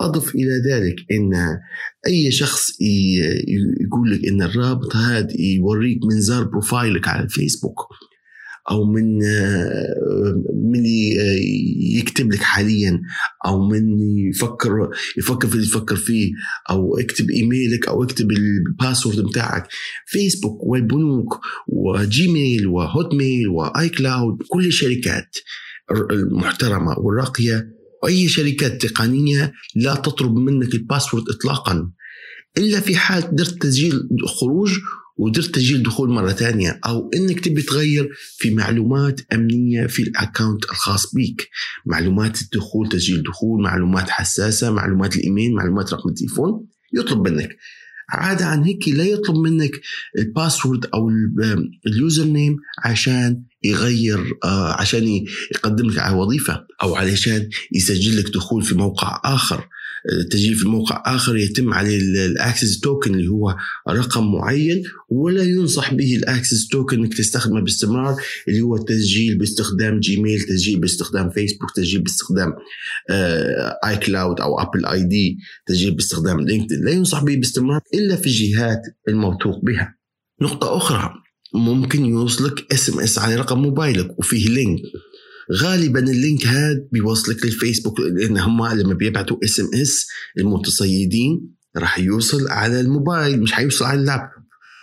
أضف 0.00 0.34
إلى 0.34 0.62
ذلك 0.70 0.96
إن 1.12 1.58
أي 2.06 2.30
شخص 2.30 2.70
يقول 3.80 4.10
لك 4.10 4.28
إن 4.28 4.42
الرابط 4.42 4.96
هذا 4.96 5.40
يوريك 5.40 5.98
منظار 6.04 6.44
بروفايلك 6.44 7.08
على 7.08 7.24
الفيسبوك. 7.24 7.78
أو 8.70 8.84
من 8.84 9.18
من 10.72 10.84
يكتب 11.98 12.32
لك 12.32 12.38
حاليا 12.38 13.00
أو 13.46 13.68
من 13.68 14.00
يفكر 14.30 14.88
يفكر 15.18 15.48
في 15.48 15.54
اللي 15.54 15.66
يفكر 15.66 15.96
فيه 15.96 16.32
أو 16.70 16.98
اكتب 16.98 17.30
إيميلك 17.30 17.88
أو 17.88 18.02
اكتب 18.04 18.30
ال 18.30 18.40
password 18.40 19.20
بتاعك. 19.20 19.68
فيسبوك 20.06 20.62
والبنوك 20.62 21.40
وجيميل 21.68 22.66
وهوت 22.66 23.14
ميل 23.14 23.48
و 23.48 23.88
iCloud 23.88 24.38
كل 24.48 24.66
الشركات 24.66 25.36
المحترمة 26.10 26.98
والراقية 26.98 27.68
وأي 28.02 28.28
شركات 28.28 28.86
تقنية 28.86 29.52
لا 29.76 29.94
تطلب 29.94 30.32
منك 30.36 30.74
ال 30.74 30.80
password 30.80 31.24
اطلاقا. 31.28 31.90
إلا 32.58 32.80
في 32.80 32.96
حال 32.96 33.36
درت 33.36 33.62
تسجيل 33.62 34.08
خروج 34.40 34.78
ودرت 35.22 35.54
تسجيل 35.54 35.82
دخول 35.82 36.10
مرة 36.10 36.32
ثانية 36.32 36.80
أو 36.86 37.10
إنك 37.14 37.40
تبي 37.40 37.62
تغير 37.62 38.08
في 38.36 38.50
معلومات 38.50 39.20
أمنية 39.32 39.86
في 39.86 40.02
ال 40.02 40.10
account 40.10 40.64
الخاص 40.64 41.14
بك 41.14 41.48
معلومات 41.86 42.42
الدخول 42.42 42.88
تسجيل 42.88 43.22
دخول 43.22 43.62
معلومات 43.62 44.10
حساسة 44.10 44.70
معلومات 44.70 45.16
الإيميل 45.16 45.54
معلومات 45.54 45.92
رقم 45.92 46.08
التليفون 46.08 46.66
يطلب 46.94 47.28
منك. 47.28 47.56
عادة 48.08 48.44
عن 48.46 48.62
هيك 48.62 48.88
لا 48.88 49.04
يطلب 49.04 49.36
منك 49.36 49.70
ال 50.18 50.26
password 50.26 50.86
أو 50.94 51.10
ال 51.86 52.24
username 52.24 52.56
عشان 52.84 53.42
يغير 53.64 54.38
آه 54.44 54.72
عشان 54.80 55.24
يقدم 55.54 55.90
لك 55.90 55.98
على 55.98 56.16
وظيفة 56.16 56.66
أو 56.82 56.94
علشان 56.96 57.48
يسجل 57.74 58.18
لك 58.18 58.30
دخول 58.34 58.62
في 58.62 58.74
موقع 58.74 59.20
آخر. 59.24 59.68
التسجيل 60.20 60.54
في 60.54 60.68
موقع 60.68 61.02
آخر 61.06 61.36
يتم 61.36 61.74
عليه 61.74 61.98
ال 62.26 62.34
access 62.34 62.80
token 62.80 63.14
اللي 63.14 63.28
هو 63.28 63.56
رقم 63.90 64.32
معين 64.32 64.82
ولا 65.08 65.42
ينصح 65.42 65.94
به 65.94 66.16
ال 66.16 66.23
access 66.23 66.68
token 66.68 66.98
إنك 66.98 67.14
تستخدمه 67.14 67.60
باستمرار 67.60 68.16
اللي 68.48 68.60
هو 68.60 68.76
التسجيل 68.76 69.38
باستخدام 69.38 70.00
جيميل 70.00 70.40
تسجيل 70.40 70.80
باستخدام 70.80 71.30
فيسبوك 71.30 71.70
تسجيل 71.76 72.00
باستخدام 72.02 72.52
iCloud 73.86 74.40
أو 74.40 74.60
Apple 74.60 74.86
ID 74.86 75.36
تسجيل 75.66 75.94
باستخدام 75.94 76.40
لينكدين 76.40 76.84
لا 76.84 76.90
ينصح 76.90 77.24
به 77.24 77.36
باستمرار 77.36 77.80
إلا 77.94 78.16
في 78.16 78.26
الجهات 78.26 78.80
الموثوق 79.08 79.64
بها. 79.64 79.94
نقطة 80.42 80.76
أخرى. 80.76 81.10
ممكن 81.54 82.04
يوصلك 82.04 82.72
SMS 82.72 83.18
على 83.18 83.36
رقم 83.36 83.62
موبايلك 83.62 84.18
وفيه 84.18 84.48
link 84.48 84.80
غالبا 85.52 86.00
ال 86.00 86.09
link 86.09 86.46
هذا 86.46 86.84
بيوصلك 86.92 87.44
للفيسبوك 87.44 88.00
لأن 88.00 88.38
هم 88.38 88.66
لما 88.66 88.94
بيبعتوا 88.94 89.36
SMS 89.44 90.06
المتصيدين 90.38 91.40
راح 91.76 91.98
يوصل 91.98 92.48
على 92.48 92.80
الموبايل 92.80 93.40
مش 93.40 93.52
حيوصل 93.52 93.84
على 93.84 94.00
اللابتوب 94.00 94.42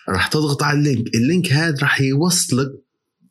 راح 0.09 0.27
تضغط 0.27 0.63
على 0.63 0.79
ال 0.79 0.85
link. 0.85 1.15
ال 1.15 1.23
link 1.23 1.51
هذا 1.51 1.77
راح 1.81 2.01
يوصلك 2.01 2.71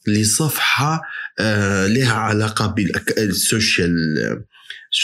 لصفحة 0.07 1.03
آه 1.39 1.87
لها 1.87 2.13
علاقة 2.13 2.67
بال 2.67 2.99
social 2.99 3.95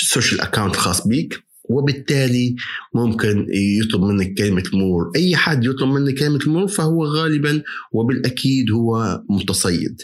ال 0.02 0.07
social 0.07 0.40
account 0.40 0.74
الخاص 0.74 1.06
بيك. 1.06 1.44
وبالتالي 1.64 2.56
ممكن 2.94 3.46
يطلب 3.52 4.02
منك 4.02 4.34
كلمة 4.34 4.62
المرور 4.74 5.10
أي 5.16 5.36
حد 5.36 5.64
يطلب 5.64 5.88
منك 5.88 6.14
كلمة 6.18 6.40
المرور 6.46 6.68
فهو 6.68 7.04
غالبا 7.04 7.62
وبالأكيد 7.92 8.70
هو 8.70 9.22
متصيد. 9.30 10.02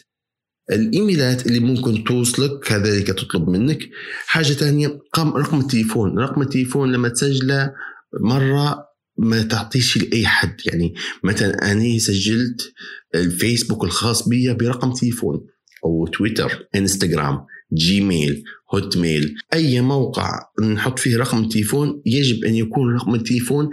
الإيميلات 0.73 1.47
اللي 1.47 1.61
ممكن 1.61 2.05
توصلك 2.05 2.61
كذلك 2.64 3.07
تطلب 3.07 3.49
منك. 3.49 3.79
حاجة 4.26 4.52
ثانية 4.52 4.99
رقم 5.19 5.61
التليفون. 5.61 6.19
رقم 6.19 6.43
التليفون 6.43 6.93
لما 6.93 7.09
تسجله 7.09 7.73
مرة 8.21 8.87
ما 9.19 9.43
تعطيش 9.43 9.99
لأي 9.99 10.26
حد. 10.26 10.57
يعني 10.67 10.95
مثلا 11.25 11.73
أنا 11.73 11.99
سجلت 11.99 12.73
الفيسبوك 13.14 13.85
الخاص 13.85 14.29
بي 14.29 14.55
برقم 14.55 14.93
تليفون 14.93 15.47
أو 15.85 16.07
تويتر 16.07 16.69
إنستغرام. 16.75 17.47
جيميل 17.75 18.43
هوت 18.75 18.97
ميل 18.97 19.35
أي 19.55 19.81
موقع 19.81 20.31
نحط 20.62 20.99
فيه 20.99 21.17
رقم 21.17 21.49
تليفون 21.49 22.03
يجب 22.07 22.45
أن 22.45 22.55
يكون 22.55 22.95
رقم 22.95 23.15
التليفون 23.15 23.71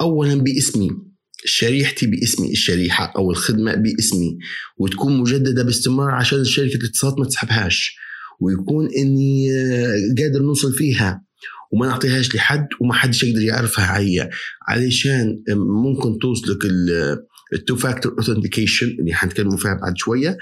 اولا 0.00 0.34
باسمي 0.34 0.90
شريحتي 1.44 2.06
باسمي 2.06 2.52
الشريحة 2.52 3.12
أو 3.16 3.30
الخدمة 3.30 3.74
باسمي 3.74 4.38
وتكون 4.78 5.18
مجددة 5.18 5.62
باستمرار 5.62 6.10
عشان 6.10 6.44
شركة 6.44 6.76
الاتصالات 6.76 7.18
ما 7.18 7.24
تسحبهاش 7.24 7.96
ويكون 8.40 8.88
إني 8.96 9.52
آه، 9.52 10.14
قادر 10.18 10.42
نوصل 10.42 10.72
فيها 10.72 11.22
وما 11.72 11.86
نعطيهاش 11.86 12.34
لحد 12.34 12.66
وما 12.80 12.94
حدش 12.94 13.22
يقدر 13.22 13.42
يعرفها 13.42 13.84
عليا. 13.84 14.30
علشان 14.68 15.42
ممكن 15.84 16.18
توصلك 16.18 16.58
ال 17.52 17.58
two 17.58 17.76
factor 17.76 18.12
authentication 18.12 18.86
اللي 18.86 19.14
حنتكلموا 19.14 19.56
فيها 19.56 19.74
بعد 19.74 19.92
شوية. 19.96 20.38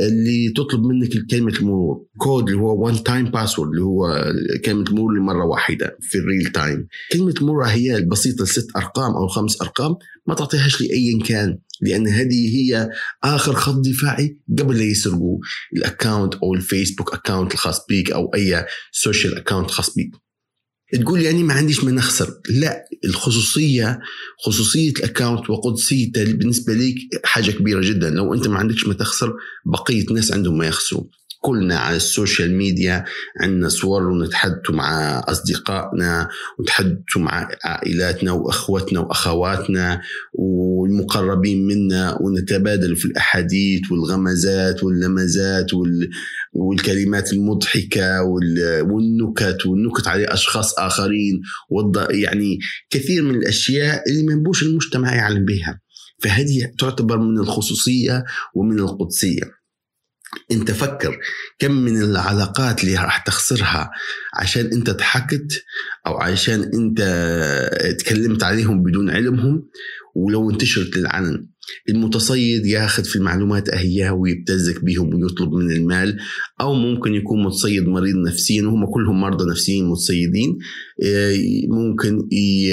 اللي 0.00 0.52
تطلب 0.56 0.82
منك 0.82 1.10
كلمة 1.30 1.52
المرور 1.52 2.06
كود 2.18 2.48
اللي 2.48 2.60
هو 2.60 2.84
one 2.84 3.02
time 3.04 3.24
password 3.30 3.70
اللي 3.70 3.82
هو 3.82 4.24
كلمة 4.64 4.82
المرور 4.82 5.18
لمرة 5.18 5.44
واحدة 5.44 5.98
في 6.00 6.18
ال 6.18 6.24
real 6.24 6.46
time 6.46 6.86
كلمة 7.12 7.34
المرور 7.40 7.64
هي 7.64 7.96
البسيطة 7.96 8.44
ست 8.44 8.76
أرقام 8.76 9.12
أو 9.14 9.28
خمس 9.28 9.62
أرقام 9.62 9.96
ما 10.26 10.34
تعطيهاش 10.34 10.80
لأي 10.80 11.18
كان 11.26 11.58
لأن 11.80 12.08
هذه 12.08 12.56
هي 12.56 12.90
آخر 13.24 13.52
خط 13.52 13.74
دفاعي 13.84 14.38
قبل 14.58 14.78
لا 14.78 14.84
يسرقوا 14.84 15.38
ال 15.76 15.83
account 15.83 16.34
أو 16.34 16.54
الفيسبوك 16.54 17.14
account 17.14 17.54
الخاص 17.54 17.86
بيك 17.88 18.10
أو 18.12 18.30
أي 18.34 18.66
social 18.92 19.36
account 19.36 19.70
خاص 19.70 19.94
بيك. 19.94 20.23
تقول 20.92 21.22
يعني 21.22 21.42
ما 21.42 21.54
عنديش 21.54 21.84
ما 21.84 21.90
نخسر 21.90 22.40
لا 22.48 22.84
الخصوصية 23.04 24.00
خصوصية 24.38 24.90
ال 24.90 24.97
account 24.97 25.50
وقدسيته 25.50 26.24
بالنسبة 26.24 26.74
لك 26.74 26.94
حاجة 27.24 27.50
كبيرة 27.50 27.80
جدا. 27.80 28.10
لو 28.10 28.34
أنت 28.34 28.48
ما 28.48 28.58
عندكش 28.58 28.86
ما 28.86 28.94
تخسر 28.94 29.34
بقية 29.66 30.04
الناس 30.08 30.32
عندهم 30.32 30.58
ما 30.58 30.66
يخسروا. 30.66 31.04
كلنا 31.44 31.78
على 31.78 31.96
ال 31.96 32.05
social 32.05 32.56
media 32.56 33.04
عندنا 33.40 33.68
صور 33.68 34.02
ونتحدثوا 34.02 34.74
مع 34.74 35.18
أصدقائنا 35.28 36.28
ونتحدثوا 36.58 37.22
مع 37.22 37.48
عائلاتنا 37.64 38.32
وأخوتنا 38.32 39.00
وأخواتنا 39.00 40.00
والمقربين 40.32 41.66
منا 41.66 42.18
ونتبادل 42.20 42.96
في 42.96 43.04
الأحاديث 43.04 43.92
والغمزات 43.92 44.84
واللمزات 44.84 45.66
والكلمات 46.52 47.32
المضحكة 47.32 48.22
والنكت 48.82 49.66
والنكت 49.66 50.08
على 50.08 50.24
أشخاص 50.24 50.78
آخرين 50.78 51.40
يعني 52.10 52.58
كثير 52.90 53.22
من 53.22 53.34
الأشياء 53.34 54.02
اللي 54.10 54.22
ما 54.22 54.34
المجتمع 54.62 55.14
يعلم 55.14 55.44
بها. 55.44 55.80
فهذه 56.22 56.70
تعتبر 56.78 57.18
من 57.18 57.38
الخصوصية 57.38 58.24
ومن 58.54 58.78
القدسية. 58.78 59.63
انت 60.52 60.70
فكر 60.70 61.18
كم 61.58 61.72
من 61.72 62.02
العلاقات 62.02 62.84
اللي 62.84 62.94
راح 62.94 63.18
تخسرها 63.18 63.90
عشان 64.34 64.66
انت 64.66 64.90
ضحكت 64.90 65.64
أو 66.06 66.16
عشان 66.16 66.70
انت 66.74 67.00
تكلمت 67.98 68.42
عليهم 68.42 68.82
بدون 68.82 69.10
علمهم 69.10 69.68
ولو 70.14 70.50
انتشرت 70.50 70.96
للعلن. 70.96 71.46
المتصيد 71.88 72.66
ياخذ 72.66 73.04
في 73.04 73.16
المعلومات 73.16 73.68
اهياه 73.68 74.12
ويبتزك 74.12 74.84
بهم 74.84 75.14
ويطلب 75.14 75.52
من 75.52 75.70
المال 75.70 76.18
أو 76.60 76.74
ممكن 76.74 77.14
يكون 77.14 77.44
متصيد 77.44 77.88
مريض 77.88 78.16
نفسيا 78.16 78.62
وهم 78.62 78.86
كلهم 78.86 79.20
مرضى 79.20 79.50
نفسيين 79.50 79.88
متصيدين 79.88 80.58
آه، 81.04 81.36
ممكن 81.68 82.28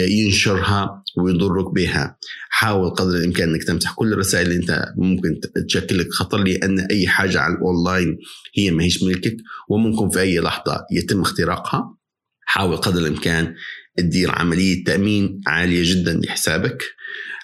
ينشرها 0.10 1.01
ويضرك 1.18 1.74
بها. 1.74 2.18
حاول 2.50 2.90
قدر 2.90 3.18
الإمكان 3.18 3.50
إنك 3.50 3.64
تمسح 3.64 3.94
كل 3.96 4.14
الرسائل 4.14 4.48
اللي 4.52 4.62
أنت 4.62 4.86
ممكن 4.98 5.40
تشكل 5.68 6.00
لك 6.00 6.12
خطر 6.12 6.38
لأن 6.38 6.80
أي 6.80 7.08
حاجة 7.08 7.40
على 7.40 7.54
الأونلاين 7.54 8.18
هي 8.56 8.72
ما 8.72 8.84
هيش 8.84 9.04
ملكك 9.04 9.38
وممكن 9.70 10.10
في 10.10 10.20
أي 10.20 10.40
لحظة 10.40 10.86
يتم 10.92 11.22
اختراقها. 11.22 11.98
حاول 12.46 12.78
قدر 12.78 13.02
الإمكان 13.02 13.56
تدير 13.98 14.32
عملية 14.32 14.84
تأمين 14.84 15.42
عالية 15.48 15.82
جدا 15.94 16.14
لحسابك. 16.14 16.84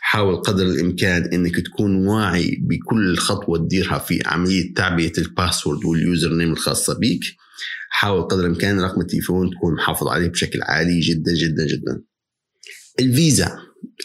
حاول 0.02 0.36
قدر 0.36 0.66
الإمكان 0.66 1.24
إنك 1.24 1.60
تكون 1.60 2.08
واعي 2.08 2.58
بكل 2.62 3.18
خطوة 3.18 3.58
تديرها 3.58 3.98
في 3.98 4.20
عملية 4.26 4.74
تعبئة 4.74 5.18
ال 5.18 5.24
password 5.24 5.73
وال 5.73 5.86
username 5.86 6.52
الخاصة 6.52 7.00
بيك. 7.00 7.22
حاول 7.90 8.22
قدر 8.22 8.40
الإمكان 8.40 8.80
رقم 8.80 9.02
التليفون 9.02 9.50
تكون 9.50 9.74
محافظ 9.74 10.08
عليه 10.08 10.28
بشكل 10.28 10.62
عالي 10.62 11.00
جدا 11.00 11.34
جدا 11.34 11.68
جدا. 11.68 12.02
الفيزا 13.00 13.58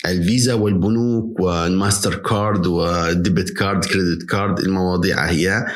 الفيزا 0.06 0.54
والبنوك 0.54 1.40
والماستر 1.40 2.14
كارد 2.14 2.66
وال 2.66 2.90
debit 2.90 3.50
card 3.50 3.85
credit 3.85 4.23
card 4.23 4.59
المواضيع 4.58 5.25
هي 5.25 5.66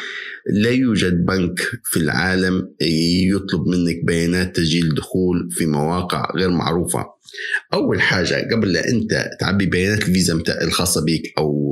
لا 0.51 0.71
يوجد 0.71 1.25
بنك 1.25 1.59
في 1.85 1.97
العالم 1.97 2.69
يطلب 2.81 3.69
منك 3.69 4.05
بيانات 4.05 4.57
تسجيل 4.57 4.95
دخول 4.95 5.49
في 5.51 5.67
مواقع 5.67 6.33
غير 6.37 6.51
معروفة. 6.51 7.16
أول 7.75 8.01
حاجة 8.01 8.49
قبل 8.53 8.73
لا 8.73 8.89
أنت 8.89 9.31
تعبي 9.41 9.67
بيانات 9.67 10.09
الفيزا 10.09 10.43
الخاصة 10.63 11.05
بك 11.05 11.23
أو 11.39 11.67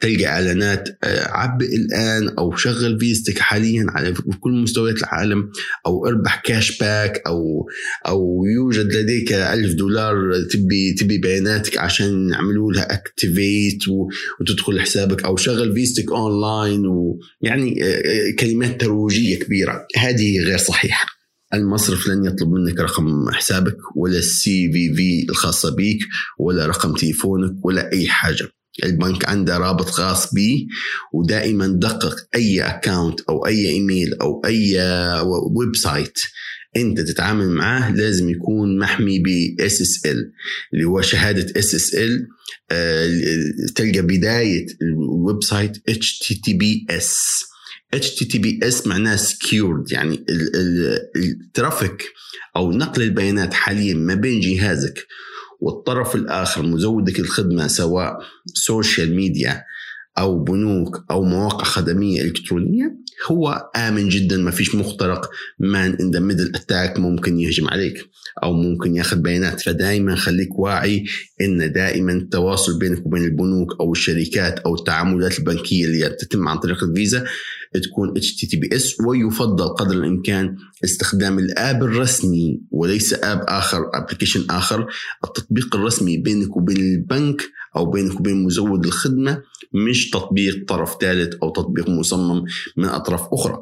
تلقى 0.00 0.26
إعلانات 0.26 0.88
آه، 1.04 1.28
عبي 1.28 1.76
الآن 1.76 2.28
أو 2.28 2.56
شغل 2.56 3.00
فيزتك 3.00 3.38
حاليا 3.38 3.86
على 3.88 4.14
كل 4.40 4.52
مستويات 4.52 4.98
العالم 4.98 5.50
أو 5.86 6.06
أربح 6.06 6.42
cash 6.44 6.78
back 6.78 7.22
أو 7.26 7.68
أو 8.06 8.44
يوجد 8.54 8.92
لديك 8.92 9.32
ألف 9.32 9.74
دولار 9.74 10.14
تبي 10.50 10.92
تبي 10.92 11.18
بياناتك 11.18 11.78
عشان 11.78 12.30
يعملوا 12.30 12.72
لها 12.72 12.94
activate 12.94 13.82
وتدخل 14.40 14.80
حسابك 14.80 15.24
أو 15.24 15.36
شغل 15.36 15.74
فيزتك 15.74 16.12
اونلاين 16.12 16.86
ويعني 16.86 17.84
آه، 17.84 17.86
آه، 17.86 18.30
كلمات 18.38 18.80
ترويجية 18.80 19.38
كبيرة. 19.38 19.86
هذه 19.96 20.40
غير 20.40 20.58
صحيحة. 20.58 21.17
المصرف 21.54 22.06
لن 22.08 22.24
يطلب 22.24 22.48
منك 22.48 22.80
رقم 22.80 23.30
حسابك 23.30 23.76
ولا 23.96 24.18
ال 24.18 24.72
CVV 24.72 25.26
الخاصة 25.30 25.74
بيك 25.74 25.98
ولا 26.38 26.66
رقم 26.66 26.94
تليفونك 26.94 27.64
ولا 27.64 27.92
أي 27.92 28.08
حاجة. 28.08 28.48
البنك 28.84 29.28
عنده 29.28 29.58
رابط 29.58 29.88
خاص 29.88 30.34
به 30.34 30.66
ودائما 31.12 31.66
دقق 31.66 32.16
أي 32.34 32.60
account 32.62 33.20
أو 33.20 33.46
أي 33.46 33.68
إيميل 33.68 34.14
أو 34.14 34.42
أي 34.44 34.76
website 35.56 36.18
أنت 36.76 37.00
تتعامل 37.00 37.48
معاه 37.48 37.92
لازم 37.92 38.30
يكون 38.30 38.78
محمي 38.78 39.18
ب 39.18 39.26
SSL 39.60 40.32
اللي 40.74 40.84
هو 40.84 41.00
شهادة 41.00 41.52
SSL 41.58 42.26
تلقى 43.74 44.02
بداية 44.02 44.66
الويب 44.82 45.42
سايت 45.44 45.72
اتش 45.88 46.18
تي 46.18 46.34
تي 46.34 46.54
بي 46.54 46.86
اس 46.90 47.44
اس 47.94 48.86
معناه 48.86 49.16
secured 49.16 49.92
يعني 49.92 50.24
ال 51.16 51.27
traffic 51.27 52.04
أو 52.56 52.72
نقل 52.72 53.02
البيانات 53.02 53.54
حاليا 53.54 53.94
ما 53.94 54.14
بين 54.14 54.40
جهازك 54.40 55.06
والطرف 55.60 56.14
الآخر 56.14 56.62
مزودك 56.62 57.20
الخدمة 57.20 57.66
سواء 57.66 58.18
social 58.54 59.16
media 59.16 59.64
أو 60.18 60.44
بنوك 60.44 61.04
أو 61.10 61.22
مواقع 61.22 61.64
خدمية 61.64 62.22
إلكترونية 62.22 62.96
هو 63.26 63.70
آمن 63.76 64.08
جدا 64.08 64.36
ما 64.36 64.50
فيش 64.50 64.74
مخترق 64.74 65.30
man 65.58 65.96
in 66.00 66.10
the 66.10 66.20
middle 66.20 66.52
attack 66.54 66.98
ممكن 66.98 67.38
يهجم 67.38 67.68
عليك 67.68 68.04
أو 68.42 68.52
ممكن 68.52 68.96
ياخذ 68.96 69.16
بيانات. 69.16 69.60
فدائما 69.60 70.14
خليك 70.16 70.58
واعي 70.58 71.04
إن 71.40 71.72
دائما 71.72 72.12
التواصل 72.12 72.78
بينك 72.78 73.06
وبين 73.06 73.24
البنوك 73.24 73.80
أو 73.80 73.92
الشركات 73.92 74.58
أو 74.58 74.74
التعاملات 74.74 75.38
البنكية 75.38 75.84
اللي 75.84 76.08
تتم 76.08 76.48
عن 76.48 76.58
طريق 76.58 76.84
الفيزا 76.84 77.24
تكون 77.74 78.14
HTTPS 78.18 79.06
ويفضل 79.06 79.68
قدر 79.68 79.96
الإمكان 79.96 80.56
استخدام 80.84 81.38
ال 81.38 81.49
app 81.49 81.82
الرسمي 81.82 82.60
وليس 82.70 83.14
app 83.14 83.44
آخر 83.48 83.90
application 83.94 84.44
آخر. 84.50 84.86
التطبيق 85.24 85.76
الرسمي 85.76 86.16
بينك 86.18 86.56
وبين 86.56 86.76
البنك 86.76 87.42
أو 87.76 87.90
بينك 87.90 88.20
وبين 88.20 88.44
مزود 88.44 88.86
الخدمة 88.86 89.42
مش 89.72 90.10
تطبيق 90.10 90.64
طرف 90.68 90.96
ثالث 91.00 91.34
أو 91.42 91.50
تطبيق 91.50 91.88
مصمم 91.88 92.44
من 92.76 92.84
أطراف 92.84 93.28
أخرى. 93.32 93.60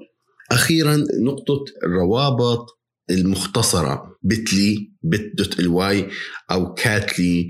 أخيرا 0.53 0.97
نقطة 1.21 1.65
الروابط 1.85 2.67
المختصرة 3.11 4.17
بتلي 4.23 4.91
بت 5.03 5.33
دوت 5.35 5.61
الواي 5.61 6.09
أو 6.51 6.75
كاتلي 6.75 7.49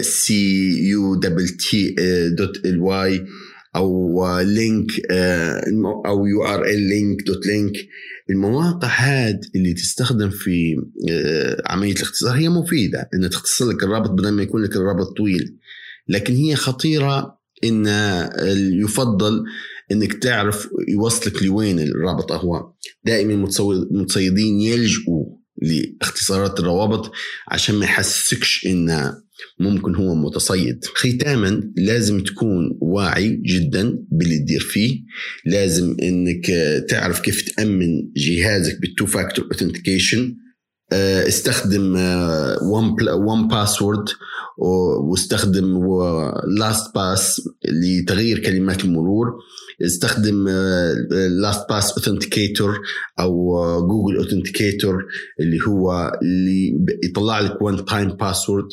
سي 0.00 0.70
يو 0.88 1.14
دبل 1.14 1.48
تي 1.48 1.94
دوت 2.38 2.64
الواي 2.64 3.26
أو 3.76 4.24
لينك 4.40 4.90
آه، 5.10 5.64
أو 6.06 6.26
يو 6.26 6.44
ار 6.44 6.64
ال 6.64 6.80
لينك 6.80 7.22
دوت 7.22 7.46
لينك 7.46 7.72
المواقع 8.30 8.88
هاد 8.88 9.40
اللي 9.54 9.74
تستخدم 9.74 10.30
في 10.30 10.76
آه، 11.10 11.62
عملية 11.66 11.92
الاختصار 11.92 12.36
هي 12.36 12.48
مفيدة 12.48 13.08
انها 13.14 13.28
تختصر 13.28 13.70
لك 13.70 13.82
الرابط 13.82 14.10
بدل 14.10 14.30
ما 14.30 14.42
يكون 14.42 14.62
لك 14.62 14.76
الرابط 14.76 15.16
طويل 15.16 15.58
لكن 16.10 16.34
هي 16.34 16.56
خطيرة 16.56 17.40
إن 17.64 17.86
يفضل 18.72 19.44
إنك 19.92 20.12
تعرف 20.12 20.68
يوصلك 20.88 21.42
لوين 21.42 21.78
الرابط 21.78 22.32
هو 22.32 22.72
دائما 23.04 23.48
المتصيدين 23.60 24.60
يلجؤوا 24.60 25.40
لاختصارات 25.62 26.60
الروابط 26.60 27.12
عشان 27.48 27.74
ما 27.74 27.84
يحسسكش 27.84 28.66
إن 28.66 29.14
ممكن 29.60 29.94
هو 29.94 30.14
متصيد. 30.14 30.84
ختاما 30.84 31.72
لازم 31.76 32.20
تكون 32.20 32.78
واعي 32.80 33.42
جدا 33.46 33.98
باللي 34.10 34.38
تدير 34.38 34.60
فيه. 34.60 35.00
لازم 35.46 35.96
إنك 36.02 36.46
تعرف 36.88 37.20
كيف 37.20 37.50
تأمن 37.50 38.12
جهازك 38.16 38.80
بال 38.80 38.90
two 38.90 39.06
factor 39.06 39.44
authentication 39.44 40.36
استخدم 40.92 41.96
One 42.62 42.96
One 43.10 43.48
Password 43.48 44.08
واستخدم 44.58 45.80
LastPass 46.58 47.48
لتغيير 47.64 48.38
كلمات 48.38 48.84
المرور. 48.84 49.26
استخدم 49.82 50.48
LastPass 51.40 51.92
Authenticator 51.92 52.78
أو 53.20 53.56
Google 53.88 54.16
Authenticator 54.16 55.04
اللي 55.40 55.58
هو 55.68 56.12
اللي 56.22 56.78
يطلع 57.04 57.40
لك 57.40 57.62
one 57.62 57.84
time 57.84 58.08
password 58.08 58.68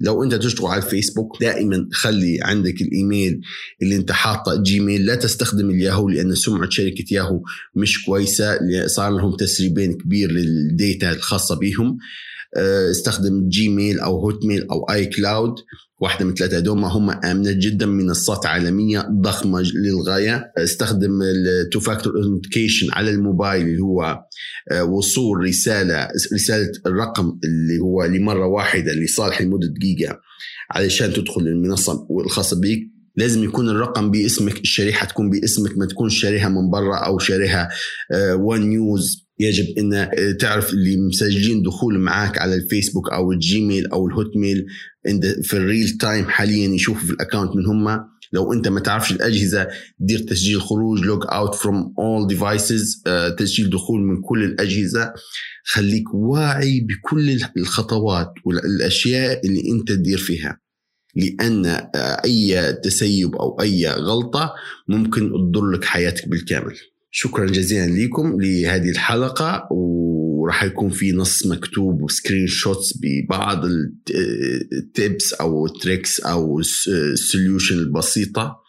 لو 0.00 0.24
أنت 0.24 0.34
تشتغل 0.34 0.66
على 0.66 0.82
الفيسبوك 0.82 1.40
دائما 1.40 1.88
خلي 1.92 2.38
عندك 2.42 2.80
الإيميل 2.80 3.40
اللي 3.82 3.96
أنت 3.96 4.12
حاطه 4.12 4.62
Gmail 4.62 5.06
لا 5.06 5.14
تستخدم 5.14 5.70
الياهو 5.70 6.08
لأن 6.08 6.34
سمعة 6.34 6.70
شركة 6.70 7.04
ياهو 7.10 7.40
مش 7.74 8.04
كويسة 8.04 8.58
صار 8.86 9.10
لهم 9.10 9.36
تسريبين 9.36 9.92
كبير 9.92 10.30
لل 10.30 10.57
data 10.57 11.12
الخاصة 11.12 11.54
بهم 11.54 11.88
آه، 11.88 11.96
استخدم 12.90 13.48
Gmail 13.48 14.00
أو 14.00 14.18
Hotmail 14.18 14.68
أو 14.70 14.84
iCloud 14.90 15.54
واحدة 16.00 16.24
من 16.24 16.34
ثلاثة 16.34 16.56
هدول 16.56 16.84
هم 16.84 17.10
آمنة 17.10 17.52
جدا 17.52 17.86
منصات 17.86 18.46
عالمية 18.46 19.08
ضخمة 19.20 19.62
للغاية. 19.74 20.52
استخدم 20.58 21.22
ال 21.22 21.37
two 21.37 21.80
factor 21.80 22.20
authentication 22.20 22.86
على 22.92 23.10
الموبايل 23.10 23.66
اللي 23.66 23.82
هو 23.82 24.20
آه، 24.70 24.84
وصول 24.84 25.38
رسالة 25.38 26.08
رسالة 26.34 26.72
الرقم 26.86 27.38
اللي 27.44 27.78
هو 27.78 28.04
لمرة 28.04 28.46
واحدة 28.46 28.92
لصالح 28.92 29.42
لمدة 29.42 29.66
دقيقة 29.66 30.20
علشان 30.70 31.12
تدخل 31.12 31.40
المنصة 31.40 32.06
الخاصة 32.24 32.60
بك 32.60 32.78
لازم 33.16 33.44
يكون 33.44 33.68
الرقم 33.68 34.10
باسمك 34.10 34.60
الشريحة 34.60 35.06
تكون 35.06 35.30
باسمك 35.30 35.78
ما 35.78 35.86
تكون 35.86 36.08
شاريها 36.08 36.48
من 36.48 36.70
برا 36.70 36.96
أو 36.96 37.18
شاريها 37.18 37.68
ون 38.34 38.62
آه، 38.62 38.64
نيوز 38.64 39.25
يجب 39.38 39.78
إن 39.78 39.94
آه، 39.94 40.32
تعرف 40.40 40.72
اللي 40.72 40.96
مسجلين 40.96 41.62
دخول 41.62 41.98
معاك 41.98 42.38
على 42.38 42.54
الفيسبوك 42.54 43.12
أو 43.12 43.32
ال 43.32 43.41
Gmail 43.41 43.86
أو 43.86 44.08
ال 44.08 44.36
Hotmail 44.36 44.66
في 45.42 45.56
ال 45.56 45.62
real 45.62 45.88
time 45.88 46.24
حاليا 46.24 46.68
يشوفوا 46.68 47.06
في 47.06 47.12
ال 47.12 47.18
account 47.18 47.56
من 47.56 47.66
هم. 47.66 48.04
لو 48.32 48.52
أنت 48.52 48.68
ما 48.68 48.80
تعرفش 48.80 49.12
الأجهزة 49.12 49.68
دير 49.98 50.18
تسجيل 50.18 50.60
خروج 50.60 51.00
log 51.00 51.24
out 51.28 51.54
from 51.54 51.94
all 51.98 52.26
devices 52.26 53.02
تسجيل 53.38 53.70
دخول 53.70 54.00
من 54.00 54.20
كل 54.22 54.44
الأجهزة. 54.44 55.12
خليك 55.64 56.14
واعي 56.14 56.80
بكل 56.80 57.40
الخطوات 57.56 58.32
والاشياء 58.44 59.46
اللي 59.46 59.70
أنت 59.70 59.88
تدير 59.88 60.18
فيها. 60.18 60.60
لأن 61.16 61.66
آه، 61.66 61.88
أي 62.24 62.72
تسيب 62.72 63.34
أو 63.34 63.60
أي 63.60 63.88
غلطة 63.88 64.54
ممكن 64.88 65.30
تضر 65.30 65.70
لك 65.70 65.84
حياتك 65.84 66.28
بالكامل. 66.28 66.76
شكرا 67.18 67.46
جزيلا 67.46 67.86
لكم 67.86 68.40
لهذه 68.40 68.90
الحلقة 68.90 69.68
وراح 69.70 70.64
يكون 70.64 70.90
في 70.90 71.12
نص 71.12 71.46
مكتوب 71.46 72.02
و 72.02 72.46
screenshots 72.46 72.98
ببعض 73.02 73.64
ال 74.72 74.84
tips 74.84 75.32
أو 75.32 75.66
ال 75.66 75.74
tricks 75.74 76.20
أو 76.20 76.60
ال 76.60 76.73
solution 76.73 77.78
البسيطة. 77.78 78.42
آه، 78.42 78.65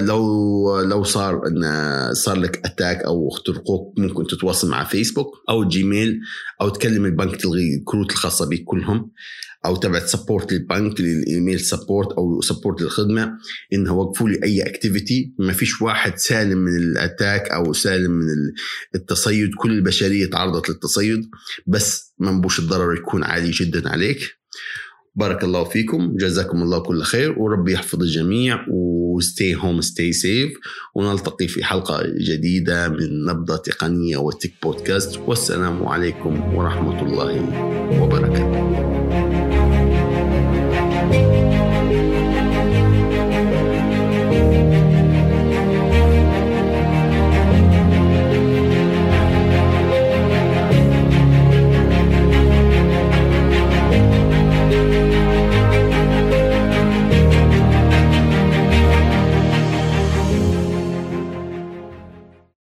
لو 0.00 0.80
لو 0.80 1.04
صار 1.04 1.46
إن 1.46 1.64
صار 2.14 2.36
لك 2.36 2.60
attack 2.64 3.02
أو 3.02 3.28
اخترقوك 3.28 3.98
ممكن 3.98 4.26
تتواصل 4.26 4.70
مع 4.70 4.84
فيسبوك 4.84 5.26
أو 5.50 5.68
Gmail 5.68 6.20
أو 6.60 6.68
تكلم 6.68 7.04
البنك 7.04 7.36
تلغي 7.36 7.74
الكروت 7.74 8.12
الخاصة 8.12 8.48
بك 8.48 8.64
كلهم 8.64 9.10
أو 9.66 9.76
تبعت 9.76 10.06
support 10.06 10.52
للبنك 10.52 11.00
لل 11.00 11.17
email 11.17 11.60
support 11.60 12.12
أو 12.12 12.40
support 12.40 12.82
للخدمة. 12.82 13.38
إنه 13.72 13.94
وقفوا 13.94 14.28
لي 14.28 14.42
أي 14.44 14.62
activity 14.62 15.34
ما 15.38 15.52
فيش 15.52 15.82
واحد 15.82 16.18
سالم 16.18 16.58
من 16.58 16.76
ال 16.76 16.86
attack 16.86 17.48
أو 17.48 17.72
سالم 17.72 18.10
من 18.10 18.28
التصيد. 18.94 19.50
كل 19.58 19.72
البشرية 19.72 20.30
تعرضت 20.30 20.68
للتصيد. 20.68 21.20
بس 21.66 22.14
منبوش 22.18 22.58
الضرر 22.58 22.94
يكون 22.94 23.24
عالي 23.24 23.50
جدا 23.50 23.88
عليك. 23.88 24.18
بارك 25.16 25.44
الله 25.44 25.64
فيكم 25.64 26.16
جزاكم 26.16 26.62
الله 26.62 26.78
كل 26.78 27.02
خير 27.02 27.38
وربي 27.38 27.72
يحفظ 27.72 28.02
الجميع 28.02 28.64
و 28.68 28.85
stay 28.85 29.54
home 29.54 29.80
stay 29.80 30.12
safe 30.12 30.52
ونلتقي 30.94 31.48
في 31.48 31.64
حلقة 31.64 32.02
جديدة 32.20 32.88
من 32.88 33.24
نبضة 33.24 33.56
تقنية 33.56 34.16
و 34.16 34.23
Tech 34.23 34.52
Podcast 34.62 35.18
والسلام 35.26 35.86
عليكم 35.86 36.54
ورحمة 36.54 37.02
الله 37.02 37.32
وبركاته. 38.02 39.65